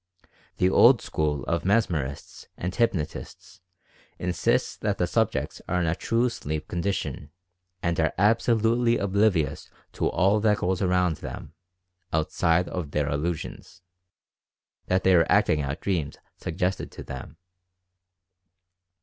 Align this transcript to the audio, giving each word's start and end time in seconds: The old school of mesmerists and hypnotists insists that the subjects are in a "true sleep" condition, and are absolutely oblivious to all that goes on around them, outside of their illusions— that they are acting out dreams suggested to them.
The 0.57 0.67
old 0.67 0.99
school 0.99 1.43
of 1.43 1.63
mesmerists 1.63 2.47
and 2.57 2.73
hypnotists 2.73 3.61
insists 4.17 4.75
that 4.77 4.97
the 4.97 5.05
subjects 5.05 5.61
are 5.69 5.79
in 5.79 5.85
a 5.85 5.93
"true 5.93 6.27
sleep" 6.29 6.67
condition, 6.67 7.29
and 7.83 7.99
are 7.99 8.11
absolutely 8.17 8.97
oblivious 8.97 9.69
to 9.93 10.09
all 10.09 10.39
that 10.39 10.57
goes 10.57 10.81
on 10.81 10.89
around 10.89 11.17
them, 11.17 11.53
outside 12.11 12.67
of 12.67 12.89
their 12.89 13.07
illusions— 13.09 13.83
that 14.87 15.03
they 15.03 15.13
are 15.13 15.31
acting 15.31 15.61
out 15.61 15.81
dreams 15.81 16.17
suggested 16.39 16.89
to 16.93 17.03
them. 17.03 17.37